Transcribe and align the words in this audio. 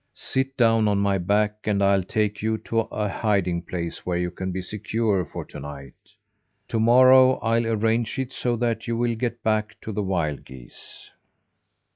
Sit 0.15 0.57
down 0.57 0.87
on 0.87 0.97
my 0.97 1.19
back, 1.19 1.59
and 1.67 1.83
I'll 1.83 2.01
take 2.01 2.41
you 2.41 2.57
to 2.65 2.79
a 2.79 3.07
hiding 3.07 3.61
place 3.61 4.03
where 4.03 4.17
you 4.17 4.31
can 4.31 4.51
be 4.51 4.59
secure 4.63 5.23
for 5.25 5.45
to 5.45 5.59
night. 5.59 5.93
To 6.69 6.79
morrow, 6.79 7.33
I'll 7.35 7.67
arrange 7.67 8.17
it 8.17 8.31
so 8.31 8.55
that 8.55 8.87
you 8.87 8.97
will 8.97 9.13
get 9.13 9.43
back 9.43 9.79
to 9.81 9.91
the 9.91 10.01
wild 10.01 10.43
geese." 10.43 11.11